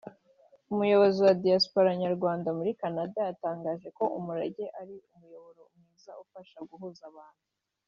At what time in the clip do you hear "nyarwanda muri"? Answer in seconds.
2.03-2.71